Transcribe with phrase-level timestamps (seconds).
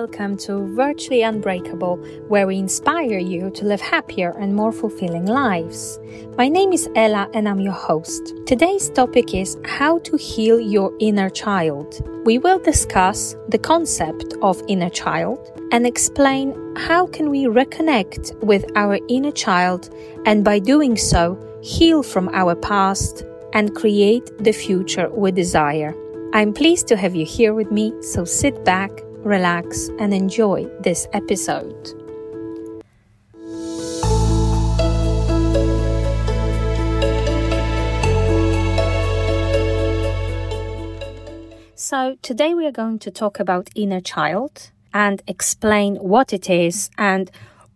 [0.00, 6.00] welcome to Virtually Unbreakable, where we inspire you to live happier and more fulfilling lives.
[6.36, 8.34] My name is Ela and I'm your host.
[8.44, 12.02] Today's topic is how to heal your inner child.
[12.24, 15.38] We will discuss the concept of inner child
[15.70, 19.94] and explain how can we reconnect with our inner child
[20.26, 25.94] and by doing so heal from our past and create the future we desire.
[26.32, 28.90] I'm pleased to have you here with me, so sit back
[29.24, 31.92] relax, and enjoy this episode.
[41.74, 46.90] So, today we are going to talk about inner child and explain what it is
[46.96, 47.30] and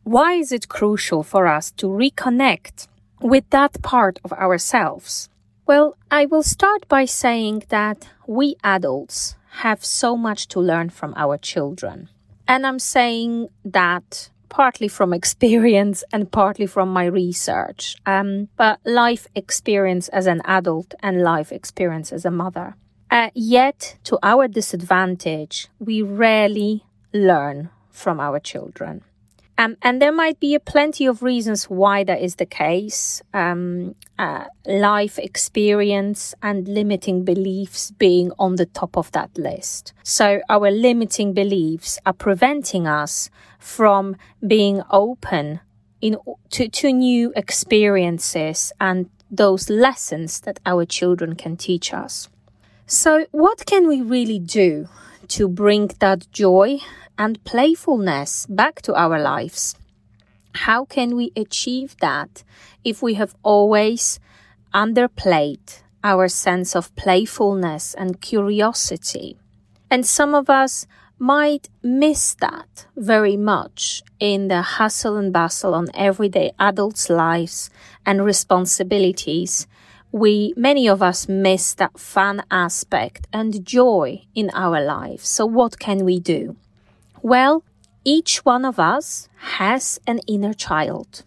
[0.05, 2.89] why is it crucial for us to reconnect
[3.21, 5.29] with that part of ourselves.
[5.67, 11.15] Well, I will start by saying that we adults have so much to learn from
[11.17, 12.09] our children.
[12.47, 19.27] And I'm saying that partly from experience and partly from my research, um, but life
[19.35, 22.77] experience as an adult and life experience as a mother.
[23.11, 29.03] Uh, yet, to our disadvantage, we rarely learn from our children.
[29.61, 33.21] Um, and there might be a plenty of reasons why that is the case.
[33.35, 39.93] Um, uh, life experience and limiting beliefs being on the top of that list.
[40.05, 45.61] So our limiting beliefs are preventing us from being open
[46.01, 46.17] in
[46.51, 52.29] to, to new experiences and those lessons that our children can teach us.
[52.87, 54.89] So what can we really do
[55.29, 56.79] to bring that joy
[57.19, 59.75] and playfulness back to our lives.
[60.55, 62.45] How can we achieve that
[62.85, 64.21] if we have always
[64.73, 69.37] underplayed our sense of playfulness and curiosity?
[69.91, 70.87] And some of us
[71.19, 77.71] might miss that very much in the hustle and bustle on everyday adults' lives
[78.07, 79.67] and responsibilities.
[80.13, 85.29] We, many of us miss that fun aspect and joy in our lives.
[85.29, 86.57] So what can we do?
[87.23, 87.65] Well,
[88.05, 91.25] each one of us has an inner child,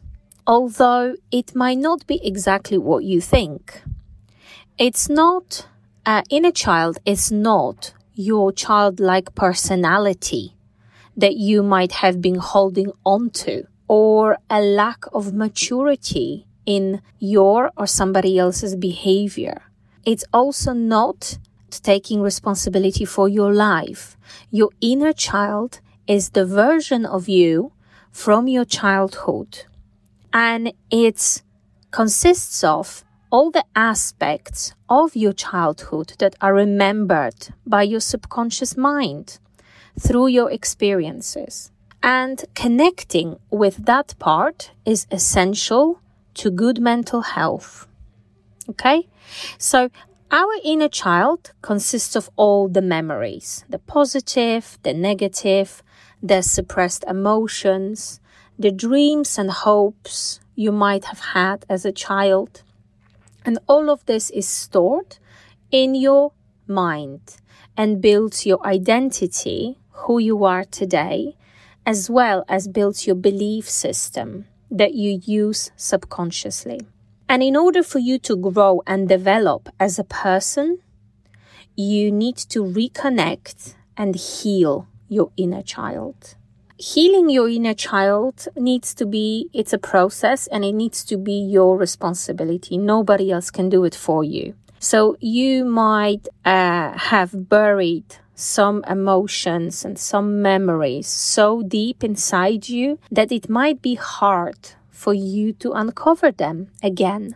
[0.47, 3.83] although it might not be exactly what you think.
[4.77, 5.67] It's not,
[6.05, 10.55] uh, inner child is not your childlike personality
[11.17, 17.69] that you might have been holding on to or a lack of maturity in your
[17.75, 19.63] or somebody else's behavior.
[20.05, 21.37] It's also not
[21.71, 24.17] taking responsibility for your life.
[24.49, 27.71] Your inner child is the version of you
[28.11, 29.63] from your childhood.
[30.33, 31.41] And it
[31.91, 39.39] consists of all the aspects of your childhood that are remembered by your subconscious mind
[39.99, 41.71] through your experiences.
[42.03, 46.01] And connecting with that part is essential
[46.35, 47.87] to good mental health.
[48.69, 49.07] Okay?
[49.57, 49.89] So
[50.31, 55.83] our inner child consists of all the memories, the positive, the negative,
[56.23, 58.21] the suppressed emotions,
[58.57, 62.63] the dreams and hopes you might have had as a child.
[63.43, 65.17] And all of this is stored
[65.69, 66.31] in your
[66.65, 67.37] mind
[67.75, 71.35] and builds your identity, who you are today,
[71.85, 76.79] as well as builds your belief system that you use subconsciously.
[77.31, 80.79] And in order for you to grow and develop as a person,
[81.77, 86.35] you need to reconnect and heal your inner child.
[86.75, 91.39] Healing your inner child needs to be, it's a process and it needs to be
[91.39, 92.77] your responsibility.
[92.77, 94.53] Nobody else can do it for you.
[94.79, 102.99] So you might uh, have buried some emotions and some memories so deep inside you
[103.09, 107.35] that it might be hard for you to uncover them again.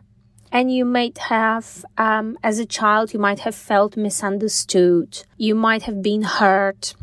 [0.52, 5.24] And you might have, um, as a child, you might have felt misunderstood.
[5.38, 6.94] You might have been hurt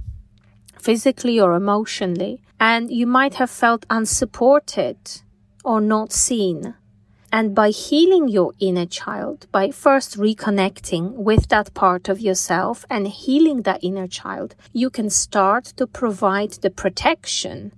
[0.78, 2.34] physically or emotionally.
[2.60, 4.98] And you might have felt unsupported
[5.64, 6.74] or not seen.
[7.32, 13.08] And by healing your inner child, by first reconnecting with that part of yourself and
[13.08, 17.72] healing that inner child, you can start to provide the protection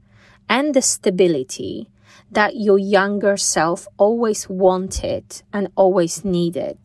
[0.51, 1.89] and the stability
[2.31, 6.79] that your younger self always wanted and always needed.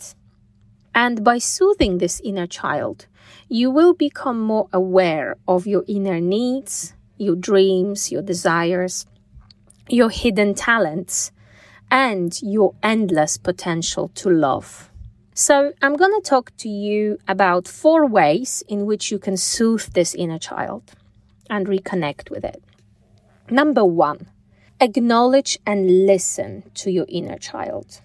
[0.94, 3.08] And by soothing this inner child,
[3.48, 9.06] you will become more aware of your inner needs, your dreams, your desires,
[9.88, 11.32] your hidden talents,
[11.92, 14.92] and your endless potential to love.
[15.34, 19.94] So, I'm going to talk to you about four ways in which you can soothe
[19.94, 20.84] this inner child.
[21.50, 22.64] and reconnect with it.
[23.50, 24.28] Number one,
[24.82, 28.02] acknowledge and listen to your inner child.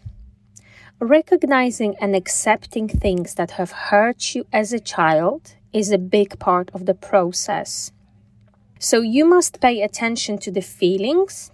[1.01, 6.71] Recognizing and accepting things that have hurt you as a child is a big part
[6.73, 7.93] of the process.
[8.79, 11.51] So you must pay attention to the feelings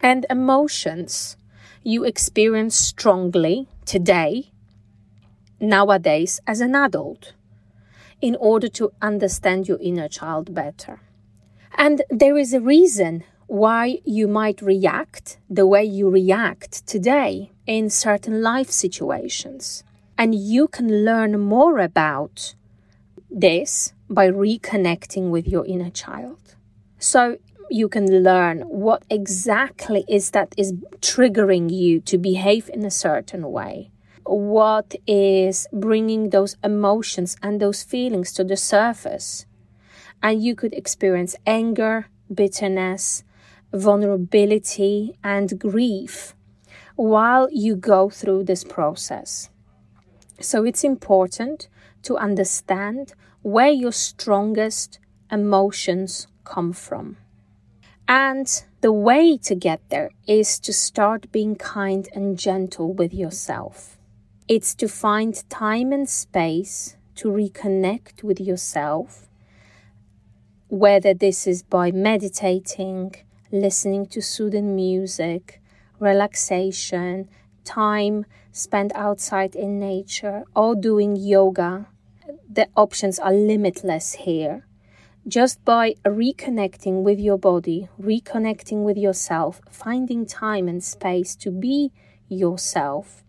[0.00, 1.36] and emotions
[1.84, 4.52] you experience strongly today,
[5.60, 7.32] nowadays, as an adult,
[8.20, 11.00] in order to understand your inner child better.
[11.76, 17.90] And there is a reason why you might react the way you react today in
[17.90, 19.84] certain life situations.
[20.16, 22.54] And you can learn more about
[23.30, 26.54] this by reconnecting with your inner child.
[26.98, 27.36] So
[27.68, 30.72] you can learn what exactly is that is
[31.02, 33.90] triggering you to behave in a certain way.
[34.24, 39.44] What is bringing those emotions and those feelings to the surface?
[40.22, 43.24] And you could experience anger, bitterness,
[43.72, 46.34] vulnerability, and grief
[46.96, 49.50] while you go through this process.
[50.40, 51.68] So it's important
[52.02, 54.98] to understand where your strongest
[55.30, 57.16] emotions come from.
[58.06, 63.98] And the way to get there is to start being kind and gentle with yourself.
[64.48, 69.28] It's to find time and space to reconnect with yourself,
[70.68, 73.14] whether this is by meditating,
[73.52, 75.60] listening to soothing music,
[75.98, 77.28] relaxation,
[77.64, 81.86] time spent outside in nature, or doing yoga.
[82.50, 84.66] The options are limitless here
[85.26, 91.92] just by reconnecting with your body, reconnecting with yourself, finding time and space to be
[92.28, 93.22] yourself.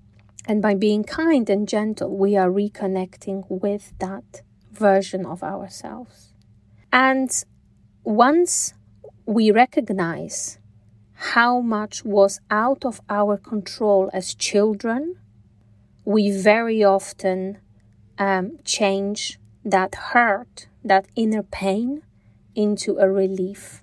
[0.45, 4.41] And by being kind and gentle, we are reconnecting with that
[4.71, 6.33] version of ourselves.
[6.91, 7.31] And
[8.03, 8.73] once
[9.25, 10.59] we recognize
[11.13, 15.15] how much was out of our control as children,
[16.05, 17.57] we very often
[18.17, 22.03] um, change that hurt that inner pain
[22.55, 23.81] into a relief.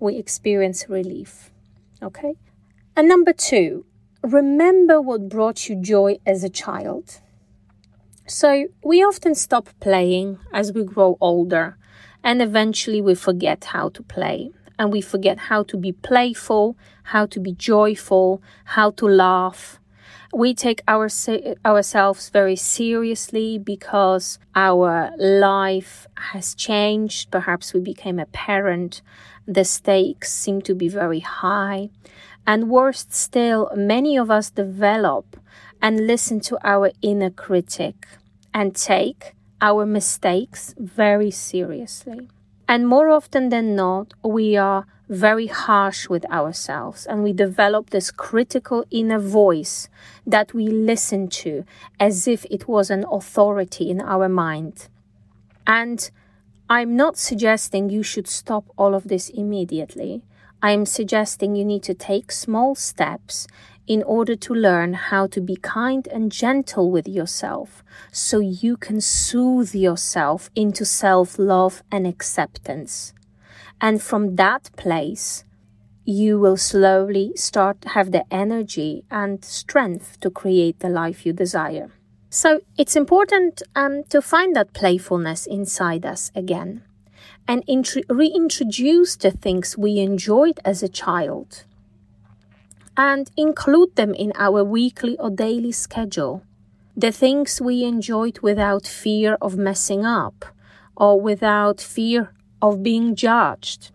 [0.00, 1.50] We experience relief.
[2.02, 2.34] Okay?
[2.96, 3.86] And number two,
[4.22, 7.20] remember what brought you joy as a child.
[8.26, 11.76] So we often stop playing as we grow older,
[12.22, 14.52] and eventually we forget how to play.
[14.80, 16.76] And we forget how to be playful,
[17.12, 19.80] how to be joyful, how to laugh,
[20.32, 21.08] we take our,
[21.64, 27.30] ourselves very seriously because our life has changed.
[27.32, 29.02] Perhaps we became a parent.
[29.46, 31.90] The stakes seem to be very high.
[32.46, 35.36] And worst still, many of us develop
[35.82, 38.06] and listen to our inner critic
[38.54, 42.28] and take our mistakes very seriously.
[42.70, 48.12] And more often than not, we are very harsh with ourselves and we develop this
[48.12, 49.88] critical inner voice
[50.24, 51.64] that we listen to
[51.98, 54.86] as if it was an authority in our mind.
[55.66, 56.08] And
[56.68, 60.22] I'm not suggesting you should stop all of this immediately.
[60.62, 63.48] I'm suggesting you need to take small steps
[63.90, 67.82] in order to learn how to be kind and gentle with yourself
[68.12, 73.12] so you can soothe yourself into self love and acceptance.
[73.80, 75.44] And from that place,
[76.04, 81.32] you will slowly start to have the energy and strength to create the life you
[81.32, 81.90] desire.
[82.28, 86.84] So it's important um, to find that playfulness inside us again
[87.48, 91.64] and int- reintroduce the things we enjoyed as a child
[92.96, 96.42] and include them in our weekly or daily schedule.
[96.96, 100.44] The things we enjoyed without fear of messing up
[100.96, 103.90] or without fear of being judged.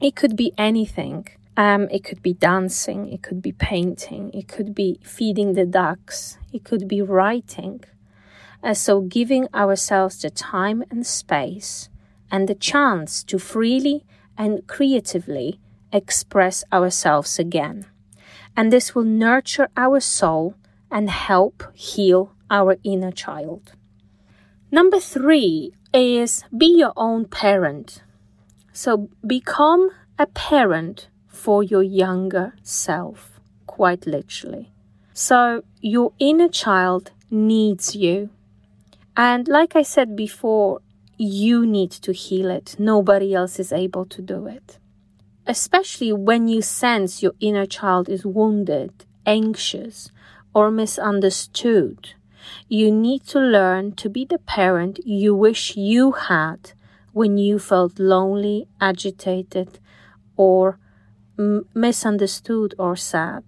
[0.00, 1.26] It could be anything.
[1.56, 6.38] Um, it could be dancing, it could be painting, it could be feeding the ducks,
[6.52, 7.82] it could be writing.
[8.62, 11.88] Uh, so, giving ourselves the time and space
[12.30, 14.04] and the chance to freely
[14.36, 15.58] and creatively
[15.92, 17.86] express ourselves again.
[18.56, 20.54] And this will nurture our soul
[20.90, 23.72] and help heal our inner child.
[24.70, 28.02] Number three, is be your own parent.
[28.72, 34.72] So become a parent for your younger self, quite literally.
[35.14, 38.30] So your inner child needs you.
[39.16, 40.80] And like I said before,
[41.16, 42.76] you need to heal it.
[42.78, 44.78] Nobody else is able to do it.
[45.48, 48.92] Especially when you sense your inner child is wounded,
[49.26, 50.12] anxious,
[50.54, 52.14] or misunderstood
[52.68, 56.72] you need to learn to be the parent you wish you had
[57.12, 59.78] when you felt lonely, agitated,
[60.36, 60.78] or
[61.38, 63.44] m- misunderstood or sad.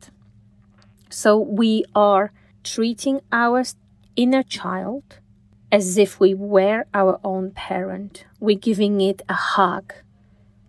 [1.08, 3.64] So we are treating our
[4.16, 5.18] inner child
[5.72, 8.24] as if we were our own parent.
[8.40, 9.92] We're giving it a hug.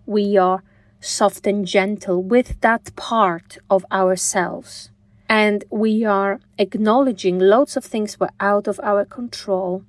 [0.05, 0.63] We are
[1.01, 4.89] soft and gentle with that part of ourselves.
[5.27, 9.83] And we are acknowledging loads of things were out of our control,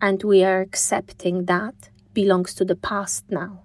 [0.00, 3.62] and we are accepting that belongs to the past now.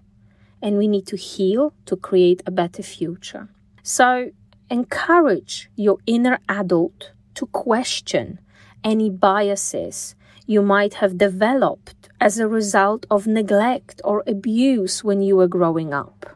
[0.61, 3.49] And we need to heal to create a better future.
[3.83, 4.31] So
[4.69, 8.39] encourage your inner adult to question
[8.83, 10.15] any biases
[10.47, 15.93] you might have developed as a result of neglect or abuse when you were growing
[15.93, 16.34] up.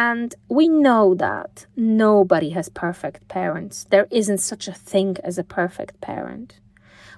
[0.00, 3.84] And we know that nobody has perfect parents.
[3.90, 6.60] There isn't such a thing as a perfect parent.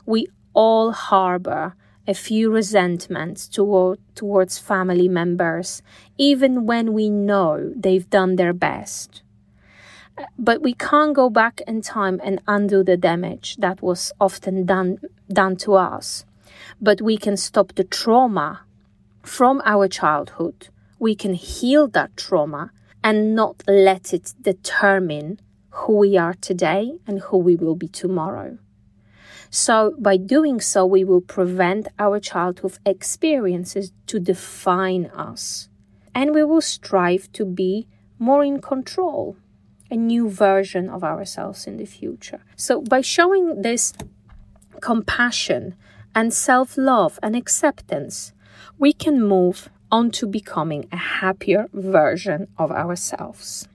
[0.07, 1.75] We all harbor
[2.09, 5.83] a few resentments toward, towards family members,
[6.17, 9.23] even when we know they've done their best.
[10.39, 15.01] But we can't go back in time and undo the damage that was often done,
[15.31, 16.25] done to us.
[16.81, 18.63] But we can stop the trauma
[19.23, 20.69] from our childhood.
[21.01, 22.71] We can heal that trauma
[23.03, 25.41] and not let it determine
[25.71, 28.59] who we are today and who we will be tomorrow.
[29.49, 35.69] So, by doing so, we will prevent our childhood experiences to define us.
[36.15, 37.89] And we will strive to be
[38.19, 39.37] more in control,
[39.91, 42.43] a new version of ourselves in the future.
[42.57, 43.95] So, by showing this
[44.83, 45.75] compassion
[46.15, 48.33] and self love and acceptance,
[48.79, 53.69] we can move on to becoming a happier version of ourselves.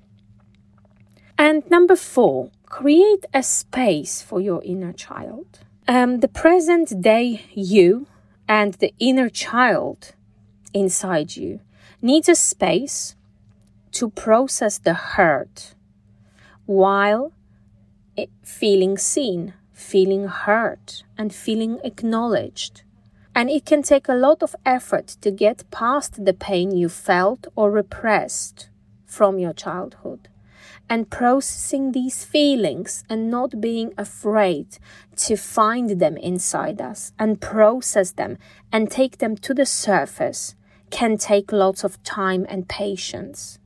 [1.38, 5.60] And number four, create a space for your inner child.
[5.88, 8.08] Um, the present day you
[8.48, 10.14] and the inner child
[10.74, 11.60] inside you
[12.02, 13.16] needs a space
[13.92, 15.76] to process the hurt
[16.66, 17.32] while
[18.44, 22.84] feeling seen, feeling heard, and feeling acknowledged.
[23.36, 27.48] And it can take a lot of effort to get past the pain you felt
[27.56, 28.70] or repressed
[29.06, 30.30] from your childhood.
[30.90, 34.78] And processing these feelings and not being afraid
[35.18, 38.38] to find them inside us and process them
[38.72, 40.56] and take them to the surface
[40.92, 43.60] can take lots of time and patience.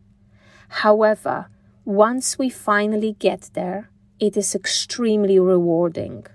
[0.70, 1.50] However,
[1.86, 6.26] once we finally get there, it is extremely rewarding.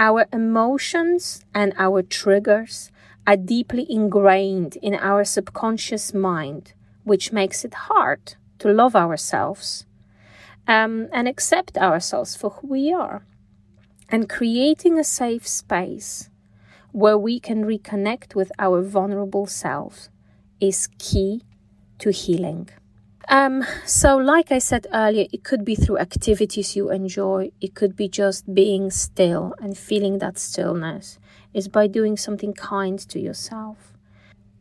[0.00, 2.90] Our emotions and our triggers
[3.26, 6.72] are deeply ingrained in our subconscious mind,
[7.04, 9.84] which makes it hard to love ourselves
[10.66, 13.26] um, and accept ourselves for who we are.
[14.08, 16.30] And creating a safe space
[16.92, 20.08] where we can reconnect with our vulnerable selves
[20.60, 21.42] is key
[21.98, 22.70] to healing.
[23.30, 27.94] Um, so, like I said earlier, it could be through activities you enjoy, it could
[27.94, 31.20] be just being still and feeling that stillness,
[31.54, 33.92] is by doing something kind to yourself.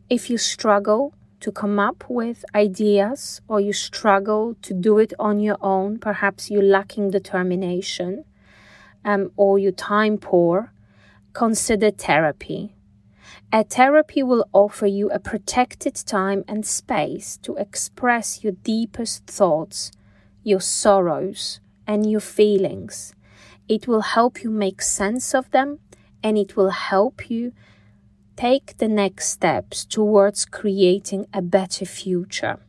[0.07, 5.39] If you struggle to come up with ideas or you struggle to do it on
[5.39, 8.23] your own, perhaps you're lacking determination
[9.03, 10.71] um, or you're time poor,
[11.33, 12.75] consider therapy
[13.51, 19.91] a therapy will offer you a protected time and space to express your deepest thoughts,
[20.44, 23.15] your sorrows, and your feelings.
[23.68, 25.79] It will help you make sense of them
[26.22, 27.53] and it will help you
[28.36, 32.60] take the next steps towards creating a better future.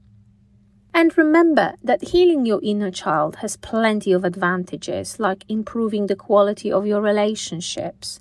[0.94, 6.72] And remember that healing your inner child has plenty of advantages, like improving the quality
[6.72, 8.18] of your relationships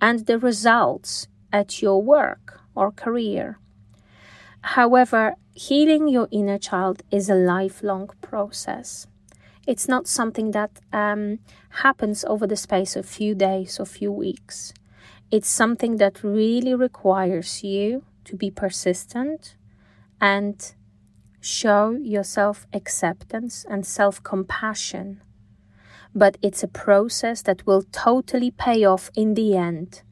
[0.00, 3.58] and the results at your work or career.
[4.62, 9.06] However, healing your inner child is a lifelong process.
[9.66, 11.38] It's not something that um,
[11.82, 14.72] happens over the space of few days or few weeks.
[15.30, 19.56] It's something that really requires you to be persistent
[20.20, 20.74] and
[21.40, 25.22] show yourself acceptance and self compassion.
[26.14, 30.02] But it's a process that will totally pay off in the end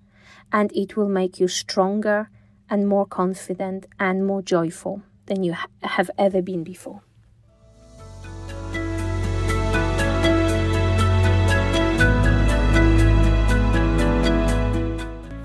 [0.53, 2.31] and it will make you stronger
[2.71, 7.03] and more confident and more joyful than you ha- have ever been before.